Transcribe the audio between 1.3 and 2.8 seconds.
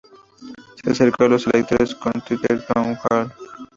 electores con un "Twitter